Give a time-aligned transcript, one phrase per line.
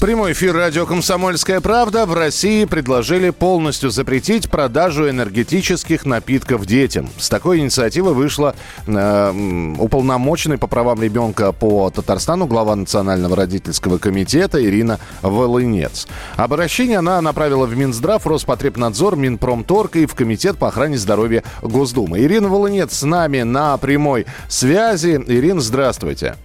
[0.00, 7.10] Прямой эфир радио «Комсомольская правда» в России предложили полностью запретить продажу энергетических напитков детям.
[7.18, 8.54] С такой инициативой вышла
[8.86, 16.08] э, уполномоченный по правам ребенка по Татарстану глава Национального родительского комитета Ирина Волынец.
[16.36, 22.20] Обращение она направила в Минздрав, Роспотребнадзор, Минпромторг и в Комитет по охране здоровья Госдумы.
[22.20, 25.22] Ирина Волынец с нами на прямой связи.
[25.26, 26.36] Ирина, здравствуйте.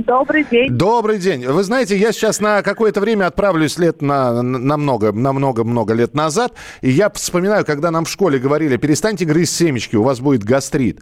[0.00, 0.70] Добрый день.
[0.70, 1.46] Добрый день.
[1.46, 6.14] Вы знаете, я сейчас на какое-то время отправлюсь лет на, на много, на много-много лет
[6.14, 10.44] назад, и я вспоминаю, когда нам в школе говорили, перестаньте грызть семечки, у вас будет
[10.44, 11.00] гастрит.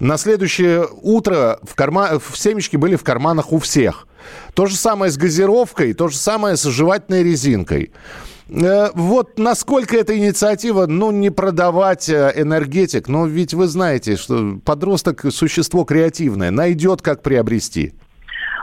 [0.00, 2.20] На следующее утро в, карма...
[2.34, 4.06] семечки были в карманах у всех.
[4.52, 7.92] То же самое с газировкой, то же самое с жевательной резинкой.
[8.50, 14.58] Э, Вот насколько эта инициатива, ну, не продавать э, энергетик, но ведь вы знаете, что
[14.62, 17.94] подросток– существо креативное, найдет, как приобрести.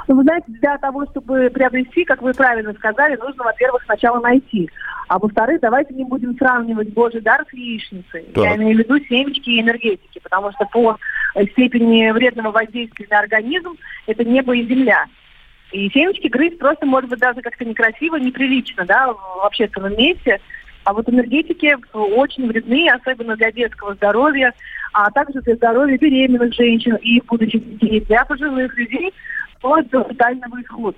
[0.08, 4.70] Ну, вы знаете, для того, чтобы приобрести, как вы правильно сказали, нужно, во-первых, сначала найти.
[5.08, 8.24] А во-вторых, давайте не будем сравнивать Божий дар с яичницей.
[8.34, 8.44] Так.
[8.44, 10.98] Я имею в виду семечки и энергетики, потому что по
[11.36, 15.06] э, степени вредного воздействия на организм это небо и земля.
[15.72, 20.40] И семечки грызть просто может быть даже как-то некрасиво, неприлично, да, в общественном месте.
[20.84, 24.54] А вот энергетики очень вредны, особенно для детского здоровья,
[24.92, 29.14] а также для здоровья беременных женщин и будущих детей, для пожилых людей,
[29.64, 30.98] вплоть до тотального исхода.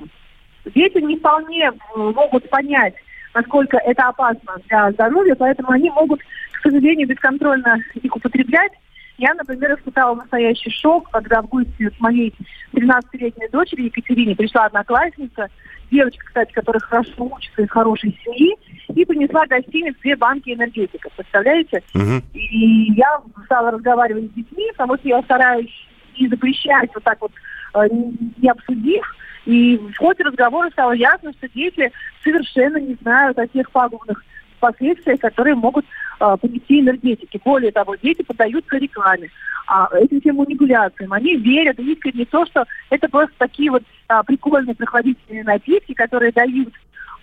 [0.65, 2.95] Дети не вполне могут понять,
[3.35, 8.71] насколько это опасно для здоровья, поэтому они могут, к сожалению, бесконтрольно их употреблять.
[9.17, 12.33] Я, например, испытала настоящий шок, когда в гости с моей
[12.73, 15.47] 13-летней дочерью Екатерине пришла одноклассница,
[15.91, 18.57] девочка, кстати, которая хорошо учится из хорошей семьи,
[18.89, 21.13] и принесла гостиниц две банки энергетиков.
[21.13, 21.83] Представляете?
[21.93, 22.23] Мгм.
[22.33, 25.71] И я стала разговаривать с детьми, потому что я стараюсь
[26.19, 27.31] не запрещать вот так вот,
[28.37, 29.03] не обсудив.
[29.45, 31.91] И в ходе разговора стало ясно, что дети
[32.23, 34.23] совершенно не знают о тех пагубных
[34.59, 35.85] последствиях, которые могут
[36.19, 37.39] э, понести энергетики.
[37.43, 39.29] Более того, дети поддаются рекламе,
[39.67, 41.13] а, этим всем манипуляциям.
[41.13, 46.31] Они верят искренне в то, что это просто такие вот а, прикольные прохладительные напитки, которые
[46.31, 46.73] дают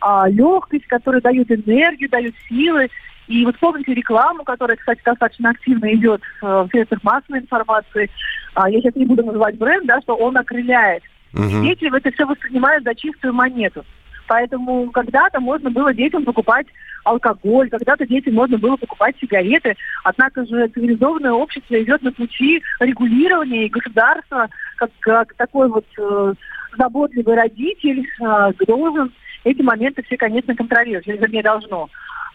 [0.00, 2.88] а, легкость, которые дают энергию, дают силы.
[3.32, 8.10] И вот помните рекламу, которая, кстати, достаточно активно идет э, в средствах массовой информации.
[8.52, 11.02] А, я сейчас не буду называть бренд, да, что он окрыляет.
[11.32, 11.62] Мгм.
[11.62, 13.86] Дети это все воспринимают за чистую монету.
[14.28, 16.66] Поэтому когда-то можно было детям покупать
[17.04, 19.76] алкоголь, когда-то детям можно было покупать сигареты.
[20.04, 26.34] Однако же цивилизованное общество идет на пути регулирования, и государство, как, как такой вот э,
[26.76, 29.10] заботливый родитель, э, должен
[29.44, 31.88] эти моменты все, конечно, контролировать, вернее, должно.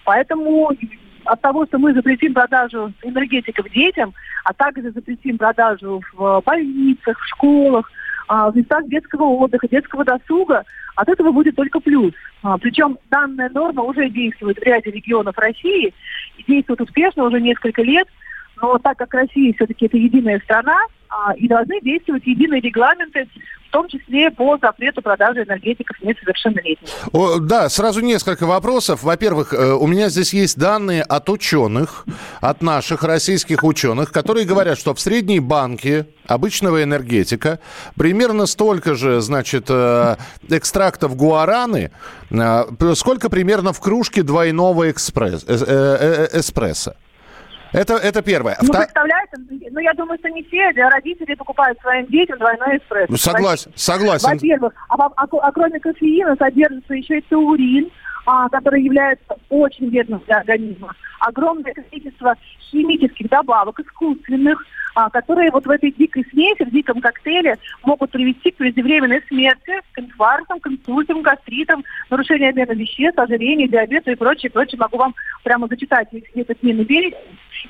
[0.08, 0.72] Поэтому
[1.26, 4.14] от того, что мы запретим продажу энергетиков детям,
[4.46, 7.92] а также запретим продажу в больницах, в школах,
[8.30, 10.64] а, в местах детского отдыха, детского досуга,
[10.96, 12.14] от этого будет только плюс.
[12.42, 15.94] А, Причем данная норма уже действует в ряде регионов России
[16.48, 18.08] действует успешно уже несколько лет.
[18.62, 20.78] Но так как Россия все-таки это единая страна,
[21.10, 23.28] а, и должны действовать единые регламенты,
[23.68, 26.88] в том числе по запрету продажи энергетиков несовершеннолетним.
[27.12, 29.04] О, да, сразу несколько вопросов.
[29.04, 32.06] Во-первых, э, у меня здесь есть данные от ученых,
[32.40, 37.60] от наших российских ученых, которые говорят, что в средней банке обычного энергетика
[37.96, 40.16] примерно столько же, значит, э,
[40.50, 41.92] экстрактов гуараны,
[42.32, 42.64] э,
[42.96, 46.94] сколько примерно в кружке двойного экспресс, э, э, эспрессо.
[47.78, 48.58] Это, это первое.
[48.62, 49.32] Ну, Вта- представляете,
[49.72, 53.06] ну, я думаю, что не все родители покупают своим детям двойной эспрессо.
[53.12, 54.30] Ну, Согласен, согласен.
[54.30, 57.90] Во-первых, а, а ко- а кроме кофеина содержится еще и таурин,
[58.26, 60.94] а, который является очень вредным для организма.
[61.20, 62.36] Огромное количество
[62.72, 64.64] химических добавок, искусственных,
[64.98, 69.74] а, которые вот в этой дикой смеси, в диком коктейле могут привести к преждевременной смерти,
[69.92, 74.80] к инфарктам, к инсультам, гастритам, нарушению обмена веществ, ожирению, диабету и прочее, прочее.
[74.80, 75.14] Могу вам
[75.44, 77.14] прямо зачитать весь этот длинный.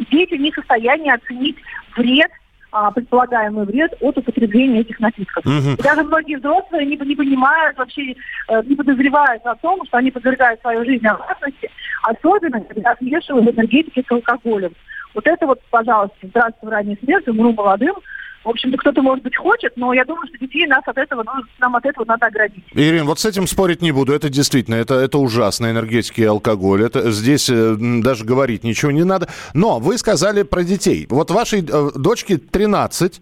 [0.10, 1.58] Дети не в состоянии оценить
[1.98, 2.32] вред
[2.72, 5.46] а, предполагаемый вред от употребления этих напитков.
[5.46, 8.16] И даже многие взрослые не, не понимают вообще,
[8.48, 11.70] э, не подозревают о том, что они подвергают свою жизнь опасности,
[12.04, 14.74] особенно когда смешивают энергетики с алкоголем.
[15.18, 17.96] Вот это вот, пожалуйста, здравствуй, ранее смерть, умру молодым,
[18.44, 21.32] В общем-то, кто-то, может быть, хочет, но я думаю, что детей нас от этого, ну,
[21.60, 22.64] нам от этого надо оградить.
[22.74, 24.14] Ирина, вот с этим спорить не буду.
[24.14, 26.84] Это действительно, это, это ужасно, энергетики и алкоголь.
[26.84, 29.28] Это, здесь э, даже говорить ничего не надо.
[29.56, 31.08] Но вы сказали про детей.
[31.10, 33.20] Вот вашей э, дочке 13.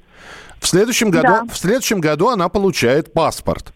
[0.59, 1.43] В следующем году, да.
[1.49, 3.73] в следующем году она получает паспорт.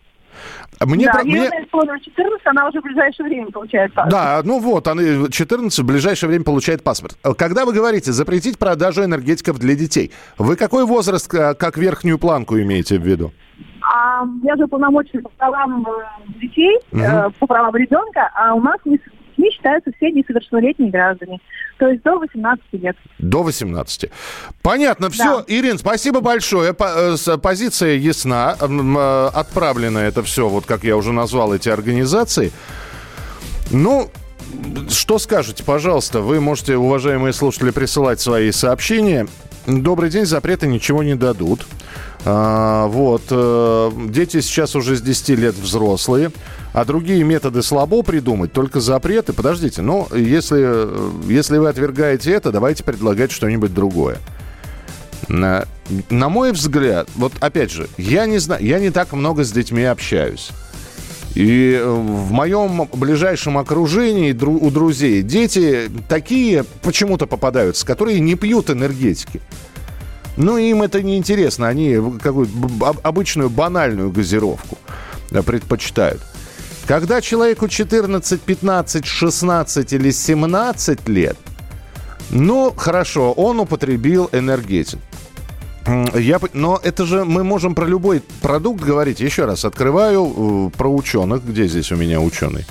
[0.82, 1.24] Мне да, про...
[1.24, 1.46] мне...
[1.48, 4.12] исполнилось 14, она уже в ближайшее время получает паспорт.
[4.12, 7.18] Да, ну вот, она 14 в ближайшее время получает паспорт.
[7.38, 12.98] Когда вы говорите запретить продажу энергетиков для детей, вы какой возраст, как верхнюю планку имеете
[12.98, 13.32] в виду?
[13.82, 17.02] А, я же полномочный по правам э, детей, угу.
[17.02, 19.00] э, по правам ребенка, а у нас не,
[19.40, 21.40] детьми считаются все несовершеннолетние граждане.
[21.78, 22.96] То есть до 18 лет.
[23.20, 24.10] До 18.
[24.62, 25.10] Понятно.
[25.10, 25.40] Все.
[25.40, 25.46] Да.
[25.48, 26.76] Ирин, спасибо большое.
[26.78, 28.52] Э, позиция ясна.
[29.34, 32.52] Отправлено это все, вот как я уже назвал эти организации.
[33.72, 34.10] Ну,
[34.90, 36.22] что скажете, пожалуйста?
[36.22, 39.28] Вы можете, уважаемые слушатели, присылать свои сообщения.
[39.68, 41.66] Добрый день, запреты ничего не дадут.
[42.26, 43.24] А, вот.
[43.30, 46.32] Э, дети сейчас уже с 10 лет взрослые,
[46.74, 49.34] а другие методы слабо придумать, только запреты.
[49.34, 54.18] Подождите, ну, если, если вы отвергаете это, давайте предлагать что-нибудь другое.
[55.28, 55.66] На,
[56.10, 59.84] на мой взгляд, вот опять же, я не знаю, я не так много с детьми
[59.84, 60.52] общаюсь.
[61.36, 69.40] И в моем ближайшем окружении у друзей дети такие почему-то попадаются, которые не пьют энергетики.
[70.40, 71.68] Ну, им это не интересно.
[71.68, 72.54] Они какую-то
[73.04, 74.78] обычную банальную газировку
[75.32, 76.22] э, предпочитают.
[76.88, 81.38] Когда человеку 14, 15, 16 или 17 лет,
[82.32, 85.00] ну, хорошо, он употребил энергетик.
[86.16, 89.20] Я, но это же мы можем про любой продукт говорить.
[89.20, 91.44] Еще раз, открываю э, про ученых.
[91.44, 92.66] Где здесь у меня ученый?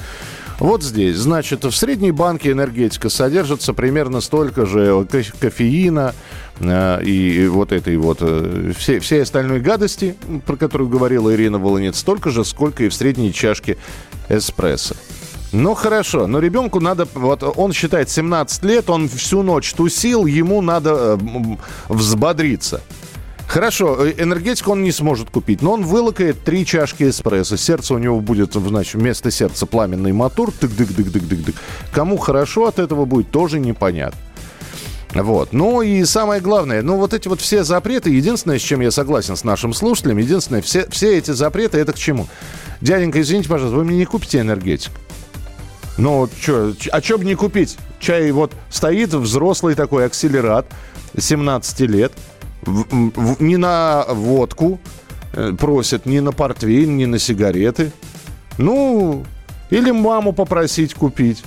[0.59, 5.07] Вот здесь, значит, в средней банке энергетика содержится примерно столько же
[5.39, 6.15] кофеина
[6.59, 10.17] э, и вот этой вот э, всей, всей остальной гадости,
[10.47, 13.79] про которую говорила Ирина Волынец, столько же, сколько и в средней чашке
[14.29, 14.97] эспрессо.
[15.53, 20.61] Ну хорошо, но ребенку надо, вот он считает 17 лет, он всю ночь тусил, ему
[20.61, 21.57] надо э,
[21.89, 22.83] взбодриться.
[23.49, 27.57] Хорошо, э, энергетику он не сможет купить, но он вылокает три чашки эспрессо.
[27.57, 30.51] Сердце у него будет, значит, вместо сердца пламенный мотор.
[30.51, 31.57] Тык-дык-дык-дык-дык-дык.
[31.91, 34.21] Кому хорошо от этого будет, тоже непонятно.
[35.15, 35.55] Вот.
[35.55, 39.35] Ну и самое главное, ну вот эти вот все запреты, единственное, с чем я согласен
[39.35, 42.29] с нашим слушателем, единственное, все, все эти запреты, это к чему?
[42.83, 44.93] Дяденька, извините, пожалуйста, вы мне не купите энергетик.
[45.97, 47.79] Ну, что, а что бы не купить?
[47.99, 50.67] Чай вот стоит взрослый такой акселерат,
[51.19, 52.13] 17 лет,
[52.67, 54.79] не на водку
[55.33, 57.93] э, просят, не на портвейн, не на сигареты.
[58.59, 59.25] Ну,
[59.71, 61.43] или маму попросить купить.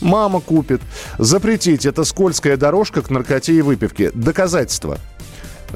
[0.00, 0.80] Мама купит.
[1.18, 1.86] Запретить.
[1.86, 4.10] Это скользкая дорожка к наркоте и выпивке.
[4.12, 4.98] Доказательства.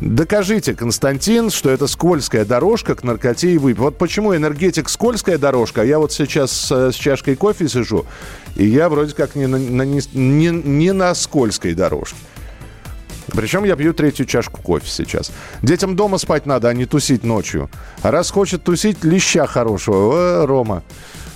[0.01, 3.83] Докажите, Константин, что это скользкая дорожка к наркоте и выпивке.
[3.83, 8.07] Вот почему энергетик скользкая дорожка, а я вот сейчас с, с чашкой кофе сижу,
[8.55, 12.17] и я вроде как не на, не, не на скользкой дорожке.
[13.33, 15.31] Причем я пью третью чашку кофе сейчас.
[15.63, 17.71] Детям дома спать надо, а не тусить ночью.
[18.03, 20.43] А раз хочет тусить, леща хорошего.
[20.43, 20.83] Э, Рома,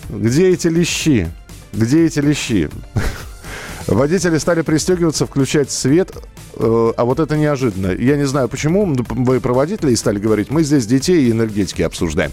[0.08, 1.30] где эти лещи?
[1.72, 2.70] Где эти лещи?
[3.86, 6.12] Водители стали пристегиваться, включать свет,
[6.54, 7.92] э, а вот это неожиданно.
[7.92, 10.50] Я не знаю, почему вы про водителей стали говорить.
[10.50, 12.32] Мы здесь детей и энергетики обсуждаем.